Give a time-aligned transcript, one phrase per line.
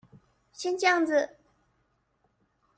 [0.51, 1.37] 先醬子